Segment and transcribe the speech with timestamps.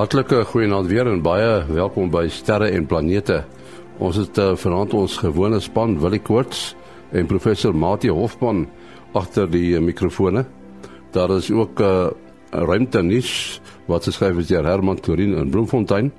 [0.00, 3.42] Hartlike goeienaand weer en baie welkom by Sterre en Planete.
[4.00, 6.70] Ons het uh, vanaand ons gewone span Willie Koorts
[7.12, 8.62] en professor Mati Hofman
[9.12, 10.46] agter die uh, mikrofone.
[11.12, 12.08] Daar is ook 'n uh,
[12.64, 13.60] ruimtenis
[13.92, 16.12] wat geskryf is deur Herman Torin in Bloemfontein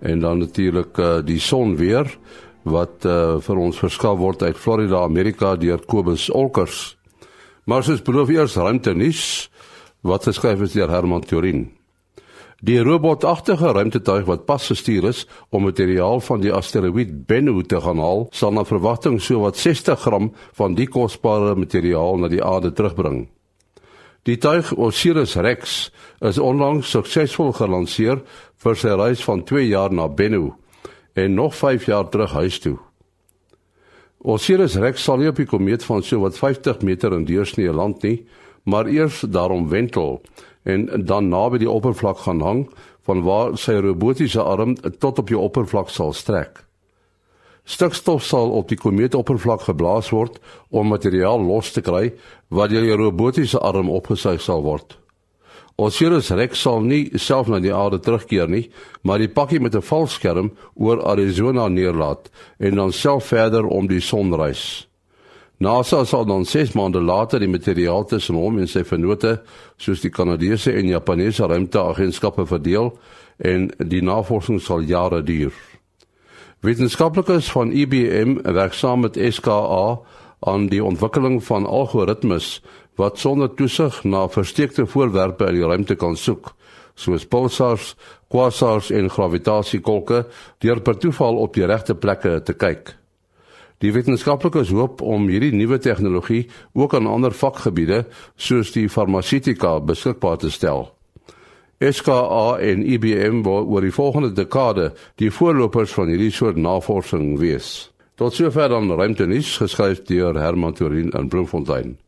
[0.00, 2.08] en dan natuurlik uh, die son weer
[2.62, 6.96] wat uh, vir ons verskaf word uit Florida, Amerika deur Kobus Olkers.
[7.64, 9.50] Maar soos beloof eers ruimtenis
[10.00, 11.75] wat geskryf is deur Herman Torin.
[12.66, 18.00] Die robotagtige ruimtetuig wat pas gestuur is om materiaal van die asteroïde Bennu te gaan
[18.02, 23.28] haal, sal na verwagting sowat 60 gram van die kosbare materiaal na die aarde terugbring.
[24.26, 25.76] Die tuig Osiris-Rex
[26.26, 28.24] is onlangs suksesvol gelanseer
[28.64, 30.48] vir sy reis van 2 jaar na Bennu
[31.14, 32.80] en nog 5 jaar terug huis toe.
[34.26, 38.24] Osiris-Rex sal nie op die komeet van sowat 50 meter in deursnee land nie,
[38.66, 40.18] maar eers daarom wentel
[40.66, 42.62] en dan naby die oppervlak gaan hang
[43.06, 46.64] van waar sy robotiese arm tot op die oppervlak sal strek.
[47.66, 50.38] Stikstof sal op die komeetoppervlak geblaas word
[50.70, 52.12] om materiaal los te kry
[52.54, 54.98] wat deur die robotiese arm opgesuig sal word.
[55.76, 58.70] Osiris Rex sal nie self na die aarde terugkeer nie,
[59.04, 64.00] maar die pakkie met 'n valskerm oor Arizona neerlaat en dan self verder om die
[64.00, 64.88] son reis.
[65.58, 69.38] NASA sal dan 6 maande later die materiaal tussen hom en sy vennote,
[69.80, 72.90] soos die Kanadese en Japaneese ruimteagentskappe verdeel
[73.40, 75.54] en die navorsing sal jare duur.
[76.60, 79.96] Wetenskaplikes van IBM werk saam met SKA
[80.44, 82.60] aan die ontwikkeling van algoritmes
[83.00, 86.52] wat sonder toesig na versteekte voorwerpe in die ruimte kan soek,
[86.96, 87.94] soos pulsars,
[88.28, 90.24] quasars en gravitasiekolke,
[90.60, 92.96] deur per toeval op die regte plekke te kyk.
[93.84, 98.04] Die wetenskaplikes hoop om hierdie nuwe tegnologie ook aan ander vakgebiede
[98.36, 100.86] soos die farmaseutika beskikbaar te stel.
[101.76, 107.90] SKA en IBM wil oor die volgende dekade die voorlopers van hierdie soort navorsing wees.
[108.16, 111.98] Tot sover dan ruimtenis geskryf deur Herman Torin in Bloemfontein.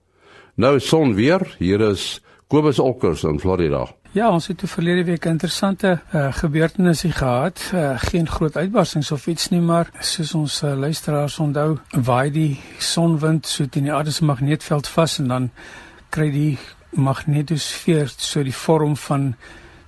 [0.56, 3.84] Nou son weer, hier is Kobus Olkers in Florida.
[4.16, 7.70] Ja, ons het toe verlede week 'n interessante uh, gebeurtenis gehad.
[7.74, 12.60] Uh, geen groot uitbarsings of iets nie, maar soos ons uh, luisteraars onthou, waai die
[12.78, 15.50] sonwind so teen die aarde se magneetveld vas en dan
[16.08, 16.58] kry die
[16.91, 19.34] magnetosfeer so die vorm van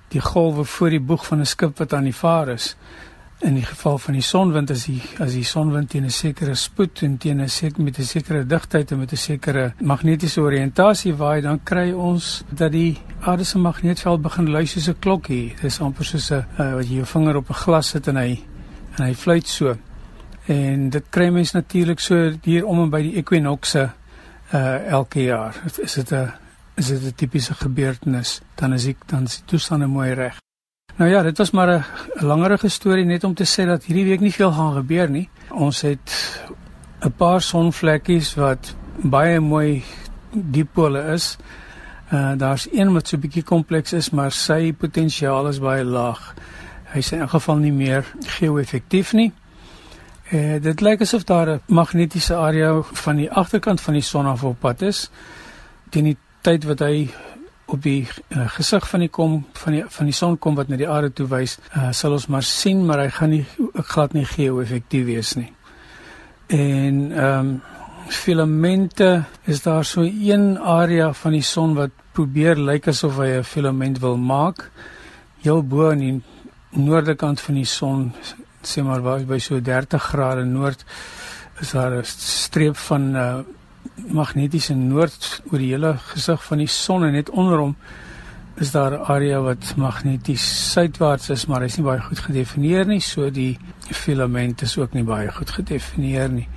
[0.07, 2.75] die golwe voor die boeg van 'n skip wat aan die vaar is
[3.41, 7.01] in die geval van die sonwind as die as die sonwind teen 'n sekere spoed
[7.03, 11.41] en teen 'n sekere met 'n sekere digtheid en met 'n sekere magnetiese oriëntasie waai
[11.41, 16.05] dan kry ons dat die aarde se magneetveld begin lui soos 'n klokkie dis amper
[16.05, 18.39] soos 'n uh, wat jy jou vinger op 'n glas sit en hy
[18.97, 19.77] en hy fluit so.
[20.45, 23.89] En dit kry mens natuurlik so hier om en by die ekwinokse
[24.53, 25.55] uh elke jaar.
[25.77, 26.31] Is dit 'n
[26.75, 28.41] is dit 'n tipiese gebeurtenis?
[28.55, 30.41] Dan is ek dan is die toestande mooi reg
[31.01, 34.19] Nou ja, dit was maar 'n langerige storie net om te sê dat hierdie week
[34.19, 35.29] nie veel gaan gebeur nie.
[35.49, 36.41] Ons het
[36.99, 39.83] 'n paar sonvlekkies wat baie mooi
[40.31, 41.37] dipole is.
[42.13, 46.33] Uh daar's een wat so 'n bietjie kompleks is, maar sy potensiaal is baie laag.
[46.83, 49.33] Hy is in geval nie meer geo-effektief nie.
[50.31, 54.43] Uh dit lyk asof daar 'n magnetiese area van die agterkant van die son af
[54.43, 55.09] op pad is.
[55.89, 57.09] Teen die tyd wat hy
[57.71, 60.79] op die uh, gesig van die kom van die van die son kom wat na
[60.79, 63.45] die aarde toe wys, uh, sal ons maar sien, maar hy gaan nie
[63.93, 65.51] glad nie geo-effektief wees nie.
[66.51, 67.61] En ehm um,
[68.11, 73.43] filamente is daar so een area van die son wat probeer lyk asof hy 'n
[73.43, 74.71] filament wil maak.
[75.41, 76.21] Heel bo aan die
[76.69, 78.13] noorde kant van die son,
[78.63, 80.85] sê maar by so 30 grade noord,
[81.61, 83.39] is daar 'n streep van uh,
[84.11, 87.75] magnetiese noord oor die hele gesig van die son en net onder hom
[88.61, 92.99] is daar 'n area wat magneties suidwaarts is, maar hy's nie baie goed gedefinieer nie,
[92.99, 93.57] so die
[93.91, 96.47] filament is ook nie baie goed gedefinieer nie.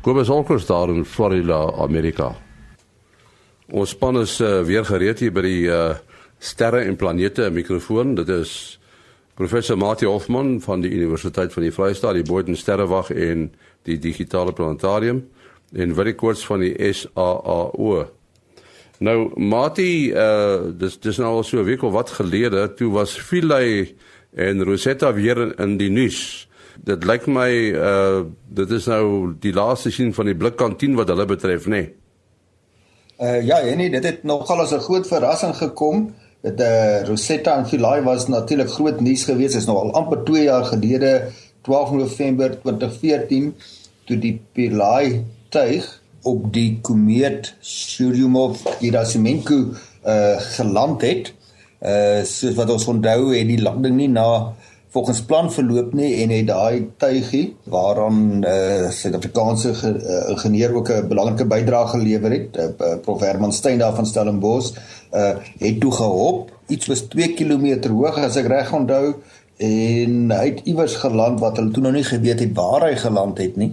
[0.00, 2.34] Kobus Olkers daar in Florida, Amerika.
[3.70, 5.94] Ons span is uh, weer gereed hier by die uh,
[6.38, 8.14] sterre en planete mikrofoon.
[8.14, 8.80] Dit is
[9.34, 13.50] professor Mati Hoffmann van die Universiteit van die Vrystaat, die Boden Sterrewag en
[13.82, 15.22] die digitale planetarium
[15.72, 18.06] en wat die koers van die SAAO.
[19.00, 23.16] Nou Mati, uh dis dis nou al so 'n week of wat gelede, toe was
[23.18, 23.94] Philae
[24.34, 26.48] en Rosetta weer in, in die nuus.
[26.84, 31.24] Dit lyk my uh dit is nou die laaste sien van die blikkantien wat hulle
[31.24, 31.70] betref, nê?
[31.70, 31.94] Nee?
[33.20, 36.14] Uh ja, nee, dit het nogal as 'n groot verrassing gekom.
[36.42, 39.52] Dit uh Rosetta en Philae was natuurlik groot nuus geweest.
[39.52, 41.28] Dit is nou al amper 2 jaar gelede,
[41.62, 43.54] 12 November 2014,
[44.04, 49.60] toe die Philae tuig op die komeet Churyumov-Gerasimenko
[50.06, 51.32] uh geland het.
[51.80, 54.52] Uh soos wat ons onthou het die landing nie na
[54.90, 61.08] volgens plan verloop nie en het daai tuigie waaraan uh Suid-Afrikaanse uh, ingenieur ook 'n
[61.08, 62.64] belangrike bydrae gelewer het, uh,
[63.02, 64.72] Prof Herman Steyn daar van Stellenbosch,
[65.14, 69.14] uh het toe gehop, iets was 2 km hoog as ek reg onthou
[69.56, 73.38] en hy het iewers geland wat hulle toe nog nie geweet het waar hy geland
[73.38, 73.72] het nie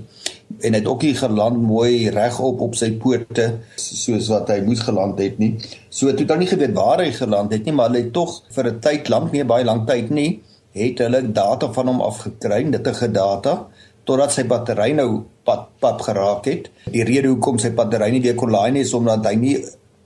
[0.62, 5.20] en het ook nie geland mooi regop op sy pote soos wat hy moes geland
[5.22, 5.54] het nie.
[5.90, 8.72] So toe hy nie geweet waar hy geland het nie, maar hy het tog vir
[8.72, 10.42] 'n tyd lank nie baie lank tyd nie,
[10.74, 13.68] het hulle data van hom afgekry, nuttige data
[14.08, 16.70] totdat sy battery nou pad pad geraak het.
[16.86, 19.58] Die rede hoekom sy battery nie weer kon laai nie is omdat hy nie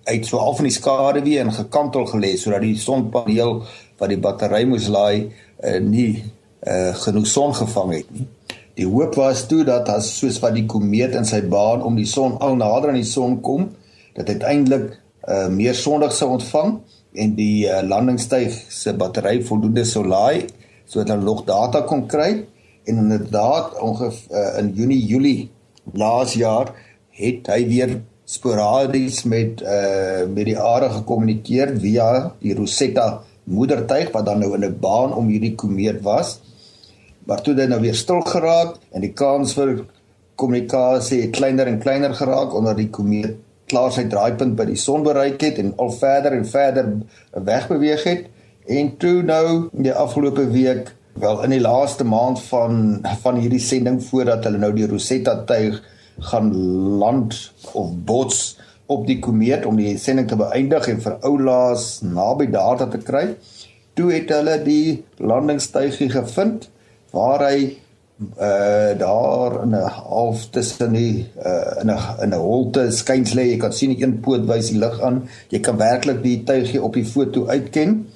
[0.09, 3.61] uit so al van die skade weer en gekantel gelê sodat die sonpaneel
[3.99, 5.29] wat die battery moes laai
[5.63, 6.23] uh, nie
[6.65, 8.25] uh, genoeg son gevang het nie.
[8.75, 12.07] Die hoop was toe dat as soos wat die komeet in sy baan om die
[12.07, 13.69] son al nader aan die son kom,
[14.15, 14.93] dat uiteindelik
[15.27, 16.77] uh, meer sonlig sou ontvang
[17.13, 20.47] en die uh, landingsstyg se battery voldoende sou laai
[20.85, 22.45] sodat hulle nog data kon kry.
[22.87, 25.49] En inderdaad ongeveer uh, in Junie Julie
[25.93, 26.71] laas jaar
[27.15, 27.99] het hy weer
[28.31, 32.07] sporadies met uh met die aarde gekommunikeer via
[32.39, 36.39] die Rosetta moedertuig wat dan nou in 'n baan om hierdie komeet was
[37.31, 39.85] maar toe dit nou weer stil geraak en die kans vir
[40.35, 43.37] kommunikasie het kleiner en kleiner geraak onder die komeet
[43.71, 46.89] klaar sy draaipunt by die son bereik het en al verder en verder
[47.47, 48.25] wegbeweeg het.
[48.67, 50.91] En toe nou in die afgelope week
[51.23, 55.79] wel in die laaste maand van van hierdie sending voordat hulle nou die Rosetta tuig
[56.31, 56.51] gaan
[56.99, 57.37] land
[57.71, 58.41] of bots
[58.91, 63.23] op die komeet om die sending te beëindig en vir oulaas naby data te kry
[63.95, 64.99] toe het hulle die
[65.31, 66.67] landingstuigie gevind
[67.11, 67.77] waar hy
[68.39, 73.43] uh daar in 'n half tussen die uh in 'n in 'n holte skuins lê.
[73.51, 75.27] Jy kan sien een poot wys die lig aan.
[75.49, 78.07] Jy kan werklik die tuigie op die foto uitken.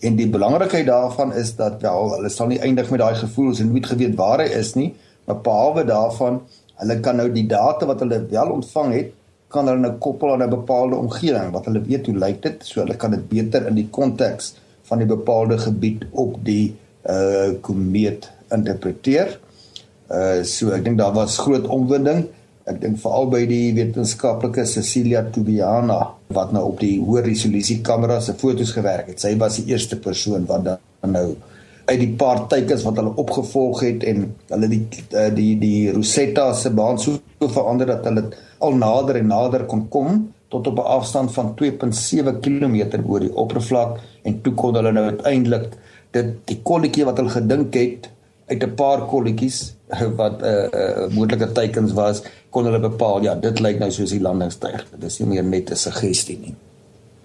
[0.00, 3.72] En die belangrikheid daarvan is dat wel hulle sal nie eindig met daai gevoels en
[3.72, 4.94] nie geweet waar hy is nie,
[5.26, 6.40] maar behalwe daarvan,
[6.74, 9.10] hulle kan nou die data wat hulle wel ontvang het,
[9.48, 12.80] kan hulle nou koppel aan 'n bepaalde omgewing wat hulle weet hoe lyk dit, so
[12.80, 16.76] hulle kan dit beter in die konteks van die bepaalde gebied op die
[17.08, 19.38] uh komeet interpreteer.
[20.08, 22.26] Uh so ek dink daar was groot omwinding.
[22.68, 26.00] Ek dink veral by die wetenskaplike Cecilia Tubiana
[26.36, 29.20] wat nou op die hoë resolusie kameras se fotos gewerk het.
[29.20, 31.30] Sy was die eerste persoon wat dan nou
[31.88, 34.82] uit die paar teikens wat hulle opgevolg het en hulle die
[35.16, 38.26] uh, die die Rosetta se baan so verander dat hulle
[38.64, 40.20] al nader en nader kon kom
[40.52, 45.04] tot op 'n afstand van 2.7 km oor die oppervlak en toe kon hulle nou
[45.08, 45.72] uiteindelik
[46.12, 48.10] dit die kolletjie wat hulle gedink het
[48.48, 49.74] uit 'n paar kolletjies
[50.16, 53.78] wat 'n uh, eh, uh, eh, moontlike teikens was, kon hulle bepaal ja, dit lyk
[53.78, 54.86] nou soos die landingsstyg.
[54.90, 56.54] Dit is nie meer net 'n suggestie nie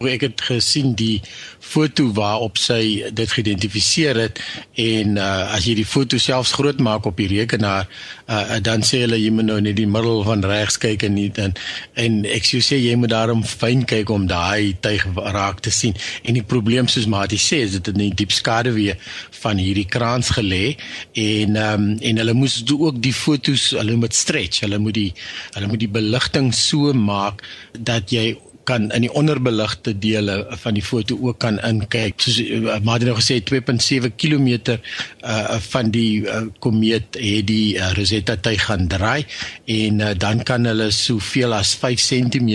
[0.08, 1.22] ek het gesien die
[1.60, 4.42] foto waarop sy dit geïdentifiseer het
[4.76, 7.88] en uh, as jy die foto selfs groot maak op die rekenaar
[8.28, 11.30] uh, dan sê hulle jy moet nou net die middel van regs kyk en nie
[11.34, 11.56] dan
[12.00, 15.06] en ek sou sê jy moet daarom fyn kyk om daai tuig
[15.36, 15.96] raak te sien.
[16.24, 18.98] En die probleem soos Mati sê is dit het 'n diep skade weer
[19.44, 20.76] van hierdie kraans gelê
[21.14, 25.12] en um, en hulle moes ook die fotos hulle moet stretch hulle moet die
[25.54, 27.44] hulle moet die beligting so maak
[27.78, 32.22] dat jy kan in die onderbeligte dele van die foto ook kan inkyk.
[32.22, 34.78] Soos uh, maar het nou gesê 2.7 km
[35.24, 39.26] uh van die uh, komeet het die uh, Rosetta tuig gaan draai
[39.66, 42.50] en uh, dan kan hulle soveel as 5 cm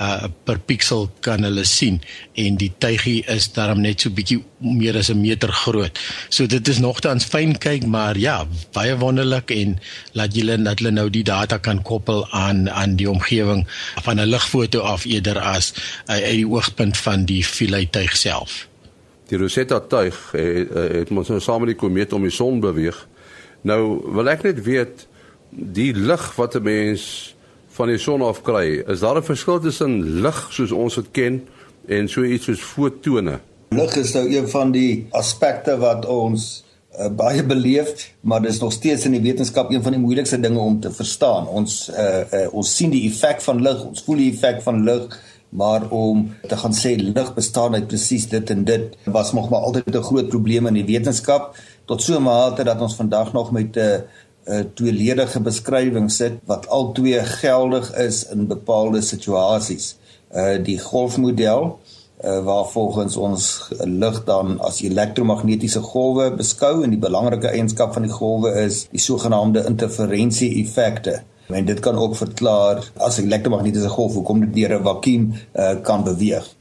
[0.00, 2.00] uh per piksel kan hulle sien
[2.38, 5.98] en die tuigie is daarom net so bietjie meer as 'n meter groot.
[6.28, 9.78] So dit is nogtans fyn kyk, maar ja, baie wonderlik en
[10.12, 13.66] laat julle dat hulle nou die data kan koppel aan aan die omgewing
[14.02, 15.72] van 'n ligfoto af eerder as
[16.08, 18.68] uh, uit die oogpunt van die filetuig self.
[19.28, 23.08] Die Rosetta tuig het, het ons nou saam met die komeet om die son beweeg.
[23.62, 25.06] Nou wil ek net weet
[25.50, 27.34] die lig wat 'n mens
[27.72, 28.82] van die son af kry.
[28.86, 31.42] Is daar 'n verskil tussen lig soos ons dit ken
[31.88, 33.40] en so iets soos fotone?
[33.70, 36.64] Lig is nou een van die aspekte wat ons
[36.98, 40.58] uh, baie beleef, maar dis nog steeds in die wetenskap een van die moeilikste dinge
[40.58, 41.48] om te verstaan.
[41.48, 45.20] Ons uh, uh, ons sien die effek van lig, ons voel die effek van lig,
[45.48, 49.60] maar om te gaan sê lig bestaan uit presies dit en dit was nog maar
[49.60, 53.52] altyd 'n groot probleem in die wetenskap tot so 'n mate dat ons vandag nog
[53.52, 54.00] met 'n uh,
[54.46, 59.96] 'n tweeledige beskrywing sit wat al twee geldig is in bepaalde situasies.
[60.34, 61.78] Uh die golfmodel
[62.24, 68.02] uh waar volgens ons lig dan as elektromagnetiese golwe beskou en die belangrike eienskap van
[68.02, 71.22] die golwe is die sogenaamde interferensie effekte.
[71.46, 75.74] En dit kan ook verklaar as 'n elektromagnetiese golf hoekom dit deur 'n vakuum uh
[75.82, 76.54] kan beweeg.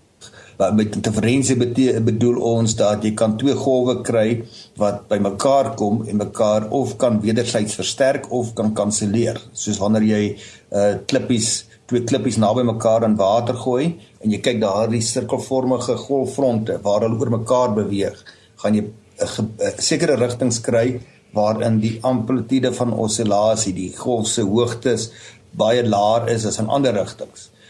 [0.75, 4.41] Met interferensie bedoel ons dat jy kan twee golwe kry
[4.81, 9.39] wat bymekaar kom en mekaar of kan wederzijds versterk of kan kanselleer.
[9.53, 10.23] Soos wanneer jy
[10.71, 11.49] uh klippies
[11.89, 13.87] twee klippies naby mekaar in water gooi
[14.21, 18.21] en jy kyk daardie sirkelvormige golffronte waar hulle oor mekaar beweeg,
[18.61, 18.85] gaan jy
[19.21, 21.01] 'n sekere rigtings kry
[21.33, 25.11] waarin die amplitude van osillasie, die golf se hoogtes
[25.51, 27.49] baie laer is as in ander rigtings.
[27.49, 27.60] Uh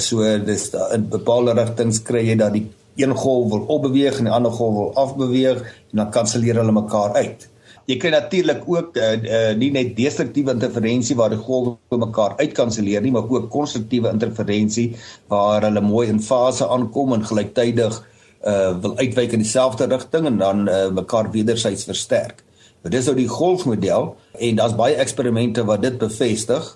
[0.00, 2.64] so dis in bepaalde rigtings kry jy dat die
[2.98, 7.14] een golf wil opbeweeg en die ander golf wil afbeweeg en dan kanselleer hulle mekaar
[7.14, 7.46] uit.
[7.88, 13.00] Jy kry natuurlik ook uh, uh nie net destruktiewe interferensie waar die golwe mekaar uitkanselleer
[13.00, 14.90] nie, maar ook konstruktiewe interferensie
[15.32, 17.96] waar hulle mooi in fase aankom en gelyktydig
[18.44, 22.44] uh wil uitwyk in dieselfde rigting en dan uh mekaar wederzijds versterk.
[22.82, 26.68] Dit is nou die golfmodel en daar's baie eksperimente wat dit bevestig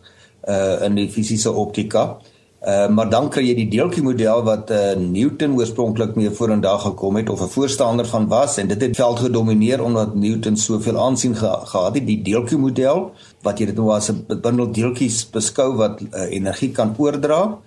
[0.49, 2.22] uh in die fisiese optika.
[2.62, 7.16] Uh maar dan kry jy die deeltjie model wat uh Newton oorspronklik mee vorendag gekom
[7.19, 11.35] het of 'n voorstander van was en dit het veld gedomeineer omdat Newton soveel aansien
[11.35, 13.11] ge gehad het die deeltjie model
[13.42, 17.59] wat jy dit nou as 'n bundel deeltjies beskou wat uh, energie kan oordra.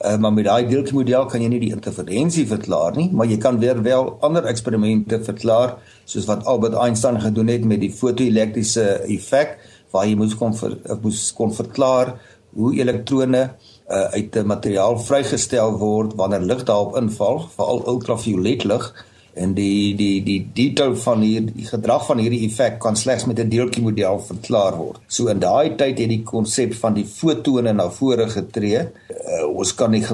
[0.00, 3.36] Uh, maar met daai deeltjie model kan jy nie die interferensie verklaar nie, maar jy
[3.36, 9.04] kan weer wel ander eksperimente verklaar soos wat Albert Einstein gedoen het met die fotoelektriese
[9.06, 9.58] effek
[9.92, 12.16] waar jy moes kon ver, moes kon verklaar
[12.54, 13.50] hoe elektrone
[13.90, 18.92] uit 'n materiaal vrygestel word wanneer lig daarop inval, veral ultraviolet lig
[19.34, 23.38] en die die die detail van hier die gedrag van hierdie effek kan slegs met
[23.38, 24.98] 'n deeltjie model verklaar word.
[25.06, 28.80] So in daai tyd het die konsep van die fotone na vore getree.
[28.80, 30.04] Uh, ons kan nie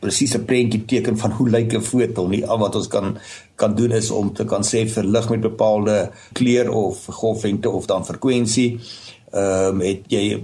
[0.00, 2.46] presies 'n prentjie teken van hoe lyk 'n foton nie.
[2.46, 3.18] Al wat ons kan
[3.56, 7.86] kan doen is om te kan sê vir lig met bepaalde kleur of golflengte of
[7.86, 8.80] dan frekwensie,
[9.32, 10.42] ehm um, het jy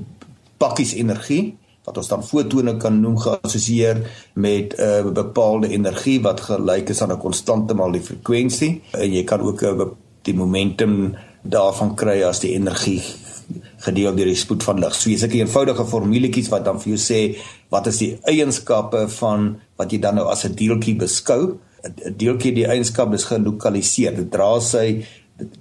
[0.58, 4.00] pakkies energie wat ons dan fotone kan noem geassosieer
[4.34, 9.12] met 'n uh, bepaalde energie wat gelyk is aan 'n konstante maal die frekwensie en
[9.12, 9.86] jy kan ook uh,
[10.22, 13.02] die momentum daarvan kry as die energie
[13.84, 14.94] gedeel deur die spoed van lig.
[14.94, 17.36] So jy's 'n eenvoudige formuletjies wat dan vir jou sê
[17.68, 21.58] wat is die eienskappe van wat jy dan nou as 'n deeltjie beskou.
[21.82, 24.16] 'n Deeltjie die eienskap is gelokaliseer.
[24.16, 25.04] Dit dra sy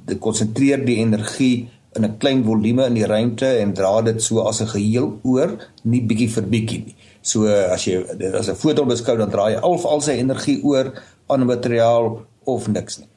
[0.06, 4.41] dit konsentreer die energie in 'n klein volume in die ruimte en dra dit so
[4.47, 6.95] as 'n geheel oor, nie bietjie vir bietjie nie.
[7.21, 10.59] So as jy dit as 'n foton beskou dan dra jy al al sy energie
[10.63, 10.93] oor
[11.27, 13.07] aan 'n materiaal of niks nie.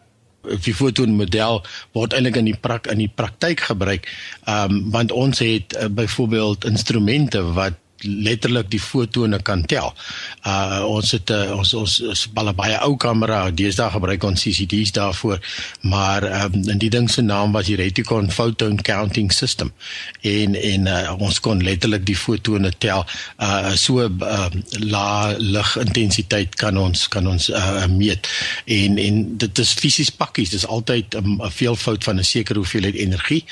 [0.63, 4.07] Die fotonmodel word eintlik in die prak in die praktyk gebruik.
[4.47, 7.75] Ehm um, want ons het uh, byvoorbeeld instrumente wat
[8.05, 9.95] letterlik die fotone kan tel.
[10.47, 14.93] Uh ons het uh, ons ons, ons baie baie ou kamera, deesdae gebruik ons CCD's
[14.97, 15.41] daarvoor,
[15.81, 19.73] maar um, in die ding se naam was die Reticon Photon Counting System.
[20.21, 23.05] En en uh, ons kon letterlik die fotone tel.
[23.41, 24.49] Uh so uh,
[24.81, 28.29] lae ligintensiteit kan ons kan ons uh, meet.
[28.65, 32.95] En en dit is fisies pakkies, dis altyd 'n um, veelvoud van 'n sekere hoeveelheid
[32.95, 33.45] energie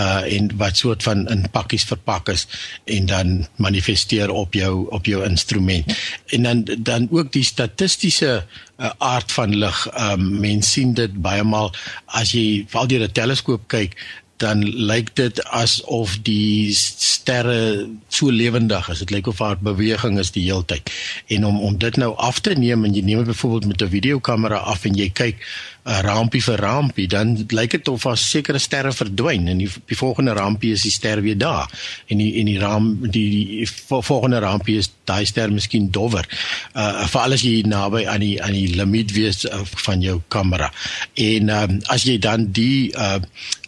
[0.00, 2.46] uh en wat soort van in pakkies verpak is
[2.84, 5.84] en dan manifesteer manifesteer op jou op jou instrument.
[6.26, 8.44] En dan dan ook die statistiese
[8.78, 9.88] uh, aard van lig.
[9.88, 11.72] Ehm um, mense sien dit baie maal
[12.06, 13.96] as jy val deur 'n teleskoop kyk,
[14.38, 19.02] dan lyk dit asof die sterre so lewendig is.
[19.02, 20.90] Dit lyk of haar beweging is die hele tyd.
[21.26, 23.94] En om om dit nou af te neem en jy neem dit byvoorbeeld met 'n
[23.94, 25.36] videokamera af en jy kyk
[25.84, 29.96] 'n rampie vir rampie, dan lyk dit of as sekere sterre verdwyn en die, die
[29.96, 31.70] volgende rampie is die ster weer daar.
[32.06, 36.28] En die en die ram die, die volgende rampie is daai ster miskien dowwer.
[36.76, 40.70] Uh veral as jy naby aan die aan die limiet wees uh, van jou kamera.
[41.14, 43.18] En um, as jy dan die uh,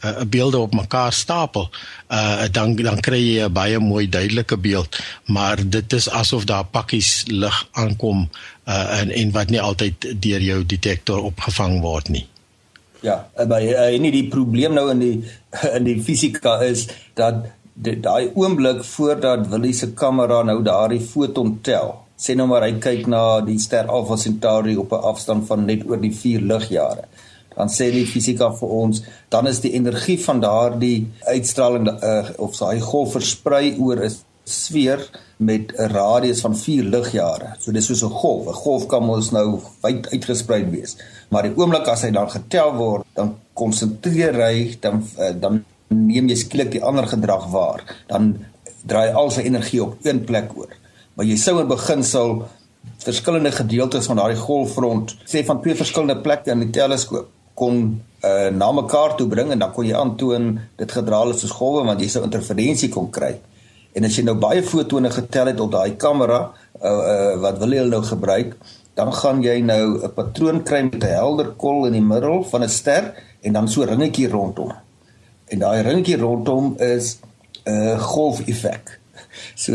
[0.04, 1.70] uh beelde op mekaar stapel,
[2.12, 6.64] uh dan dan kry jy 'n baie mooi duidelike beeld, maar dit is asof daar
[6.64, 8.28] pakkies lig aankom
[8.66, 12.26] uh, en en wat nie altyd deur jou detektor opgevang word nie.
[13.00, 15.16] Ja, maar uh, nie die probleem nou in die
[15.76, 16.86] in die fisika is
[17.18, 17.48] dat
[17.80, 21.94] daai oomblik voordat Willie se kamera nou daardie foton tel.
[22.20, 25.86] Sê nou maar hy kyk na die ster Alpha Centauri op 'n afstand van net
[25.88, 27.04] oor die 4 ligjare.
[27.56, 32.56] Dan sê die fisika vir ons, dan is die energie van daardie uitstraling uh, of
[32.58, 34.10] daai golf versprei oor 'n
[34.44, 35.00] sfeer
[35.36, 37.56] met 'n radius van 4 ligjare.
[37.58, 38.46] So dis soos 'n golf.
[38.46, 40.96] 'n Golf kan mos nou wyd uitgesprei wees.
[41.28, 46.28] Maar die oomblik as hy dan getel word, dan konsentreer hy dan eh, dan neem
[46.30, 47.82] jy skielik die ander gedrag waar.
[48.08, 48.32] Dan
[48.86, 50.72] draai al sy energie op een plek oor.
[51.14, 52.46] Maar jy sou in beginsel
[53.00, 57.28] verskillende gedeeltes van daardie golffront sê van twee verskillende plekke in die teleskoop
[57.60, 57.80] kon
[58.24, 61.84] uh, na mekaar toe bring en dan kon jy aantoon dit gedra het soos golwe
[61.88, 63.34] want jy sou interferensie kon kry.
[63.92, 67.74] En as jy nou baie fotone getel het op daai kamera uh, uh, wat wil
[67.74, 68.54] jy nou gebruik,
[68.96, 72.64] dan gaan jy nou 'n patroon kry met 'n helder kol in die middel van
[72.64, 74.72] 'n ster en dan so ringetjie rondom.
[75.50, 77.18] En daai ringetjie rondom is
[77.64, 78.98] 'n uh, golfeffek.
[79.54, 79.72] So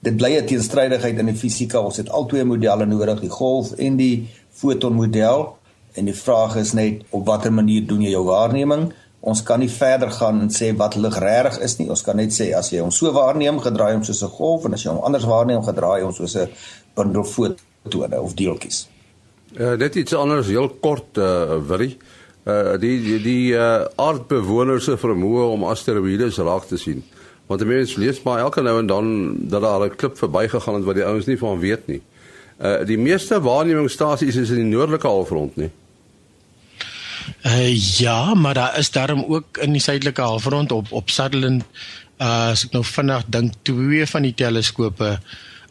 [0.00, 1.80] dit bly 'n teenstrydigheid in die fisika.
[1.80, 5.56] Ons het al twee modelle nodig, die golf en die fotonmodel.
[5.92, 8.92] En die vraag is net op watter manier doen jy jou waarneming?
[9.20, 11.88] Ons kan nie verder gaan en sê wat lig regtig is nie.
[11.90, 14.74] Ons kan net sê as jy hom so waarneem, gedraai hom soos 'n golf en
[14.74, 16.48] as jy hom anders waarneem, gedraai hom soos 'n
[16.94, 18.88] bundel fotone of deeltjies.
[19.56, 21.96] Uh, dit iets anders heel kort uh Willie.
[22.46, 27.02] Uh die die, die uh aardbewoners se vermoë om asteroïdes raak te sien.
[27.50, 29.08] Want die mense lees maar elke nou en dan
[29.50, 32.02] dat daar 'n klip verbygegaan het wat die ouens nie van weet nie.
[32.62, 35.70] Uh die meeste waarnemingsstasies is in die noordelike halfrond nie.
[37.42, 41.64] Uh ja, maar daar is daarom ook in die suidelike halfrond op op Sutherland
[42.18, 45.18] uh as ek nou vinnig dink twee van die teleskope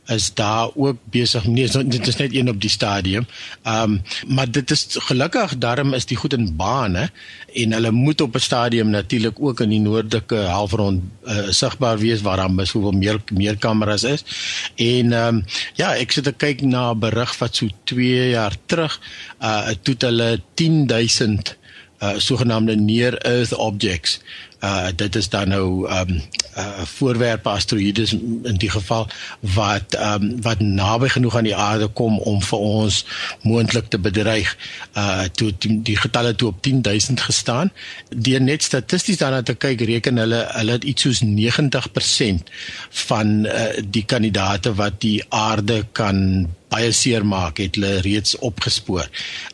[0.08, 3.28] is daar ook besig nee dit is net een op die stadium.
[3.64, 7.10] Ehm um, maar dit is gelukkig daarom is die goed in bane
[7.54, 12.22] en hulle moet op 'n stadium natuurlik ook in die noordelike halfrond uh, sigbaar wees
[12.22, 14.24] waar dan besoveel meer meer kameras is.
[14.76, 18.56] En ehm um, ja, ek sit te kyk na 'n berig wat so 2 jaar
[18.66, 19.00] terug
[19.42, 21.58] uh toe hulle 10000
[22.02, 24.20] uh sogenaamde near earth objects
[24.66, 25.68] uh dit is dan nou
[26.00, 26.12] um
[26.58, 28.14] uh voorwerpe asteroïdes
[28.52, 29.08] in die geval
[29.56, 33.02] wat um wat naby genoeg aan die aarde kom om vir ons
[33.42, 34.56] moontlik te bedreig.
[34.98, 37.72] Uh toe die, die getalle toe op 10000 gestaan.
[38.10, 42.54] Deur net statisties daarna te kyk reken hulle hulle het iets soos 90%
[43.08, 49.08] van uh, die kandidate wat die aarde kan baie seer maak het hulle reeds opgespoor.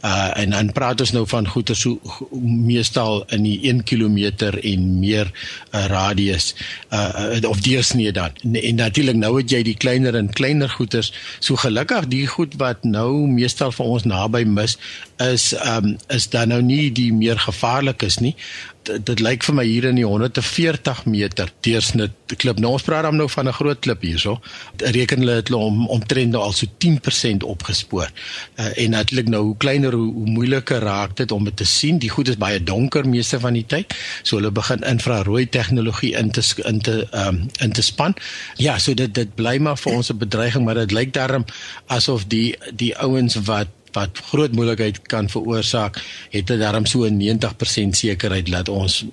[0.05, 1.99] Uh en dan praat ons nou van goeie so
[2.41, 4.17] meestal in die 1 km
[4.61, 6.53] en meer uh, radius
[6.89, 8.31] uh of deursnee dan.
[8.43, 11.11] En, en natuurlik nou het jy die kleiner en kleiner goeters.
[11.39, 14.77] So gelukkig die goed wat nou meestal vir ons naby mis
[15.21, 18.35] is um is dan nou nie die meer gevaarlik is nie
[18.83, 22.59] dit, lyk vir my hier in die 140 meter deursnit klip.
[22.63, 24.39] Nou ons praat dan nou van 'n groot klip hierso.
[24.77, 28.09] Reken hulle dit om omtrent nou al so 10% opgespoor.
[28.55, 31.98] Uh, en natuurlik nou hoe kleiner hoe, hoe moeiliker raak dit om dit te sien.
[31.98, 33.94] Die goed is baie donker meeste van die tyd.
[34.24, 38.15] So hulle begin infrarooi tegnologie in te in te um, in te span.
[38.55, 41.46] Ja, so dit dit bly maar vir ons 'n bedreiging, maar dit lyk daarom
[41.87, 45.99] asof die die ouens wat wat groot moeilikheid kan veroorsaak,
[46.29, 49.05] het dit darm so 'n 90% sekerheid dat ons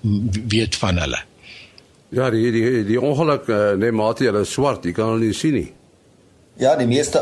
[0.49, 1.19] weet van hulle.
[2.09, 5.35] Ja, die die die ongeluk uh, nee mate hulle is swart, jy kan hulle nie
[5.37, 5.73] sien nie.
[6.57, 7.21] Ja, die meeste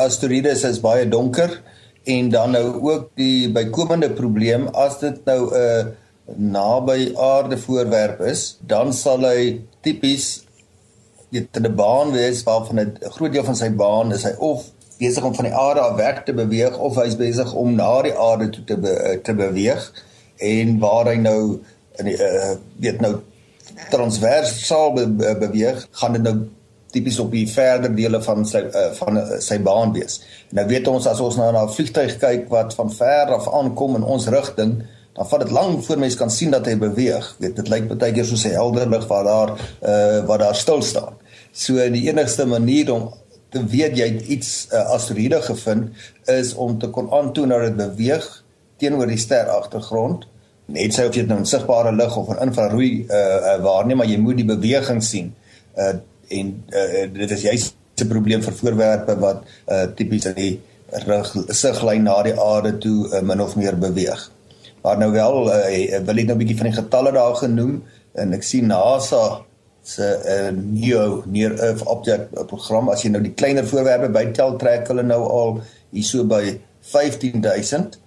[0.00, 1.60] asteroïdes is baie donker
[2.04, 5.84] en dan nou ook die bykomende probleem as dit nou 'n uh,
[6.36, 10.44] naby aarde voorwerp is, dan sal hy tipies
[11.30, 14.64] dit 'n baan wees waarvan 'n groot deel van sy baan is hy of
[15.00, 18.16] besig om van die aarde af weg te beweeg of hy's besig om na die
[18.16, 19.90] aarde toe te be, eh, te beweeg
[20.52, 21.40] en waar hy nou
[22.00, 23.14] in die uh, weet nou
[23.90, 26.36] transversaal be, be, beweeg gaan dit nou
[26.90, 30.18] tipies op die verder dele van sy uh, van uh, sy baan wees.
[30.56, 33.96] Nou weet ons as ons nou na 'n vliegtuig kyk wat van ver af aankom
[34.00, 34.80] in ons rigting,
[35.14, 37.36] dan vat dit lank voor mens kan sien dat hy beweeg.
[37.38, 39.50] Weet dit lyk baie keer soos 'n helder lig wat daar
[39.82, 41.14] uh, wat daar stil staan.
[41.52, 43.12] So die enigste manier om
[43.50, 45.90] te weet jy het iets 'n uh, asteroïde gevind
[46.26, 48.44] is om te kon aantoon dat dit beweeg
[48.76, 50.26] teenoor die ster agtergrond
[50.70, 54.00] net sou of jy dit nou in sigbare lig of in infrarooi uh, uh, waarneem
[54.02, 55.32] maar jy moet die beweging sien.
[55.76, 55.94] Uh,
[56.40, 60.60] en uh, dit is juist 'n probleem vir voorwerpe wat uh, tipies in die
[61.54, 64.30] siglyn na die aarde toe uh, min of meer beweeg.
[64.82, 67.82] Maar nou wel uh, wil ek nou 'n bietjie van die getalle daar genoem
[68.14, 69.42] en ek sien NASA
[69.82, 74.58] se uh, eh, NEO near earth object program as jy nou die kleiner voorwerpe bytel
[74.60, 75.58] trek hulle nou al
[75.90, 76.58] hier so by
[76.92, 77.98] 15000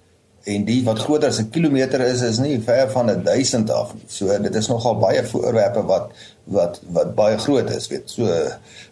[0.44, 4.04] en die wat groter as 'n kilometer is is nie ver van 1000 af nie.
[4.08, 6.12] So dit is nogal baie voorwerpe wat
[6.44, 8.10] wat wat baie groot is, weet.
[8.10, 8.24] So